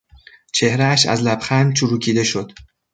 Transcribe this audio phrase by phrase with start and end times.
[0.53, 2.51] چهرهاش از لبخند چروکیده شد.